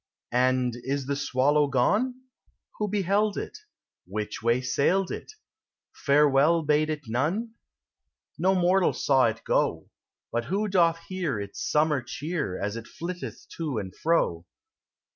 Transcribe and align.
And 0.33 0.75
is 0.77 1.05
the 1.05 1.15
swallow 1.15 1.67
gone? 1.67 2.21
Who 2.79 2.87
beheld 2.87 3.37
it? 3.37 3.59
Which 4.07 4.41
way 4.41 4.59
sailed 4.61 5.11
it? 5.11 5.33
Farewell 5.93 6.63
bade 6.63 6.89
it 6.89 7.01
none? 7.07 7.51
No 8.39 8.55
mortal 8.55 8.93
saw 8.93 9.25
it 9.27 9.43
go;— 9.43 9.91
But 10.33 10.45
who 10.45 10.67
doth 10.67 10.97
hear 11.07 11.39
Its 11.39 11.61
summer 11.61 12.01
cheer 12.01 12.59
As 12.59 12.75
it 12.75 12.87
flitted) 12.87 13.35
to 13.57 13.77
and 13.77 13.95
fro? 13.95 14.47